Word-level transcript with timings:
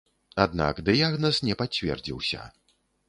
Аднак 0.45 0.79
дыягназ 0.87 1.41
не 1.49 1.59
пацвердзіўся. 1.63 2.41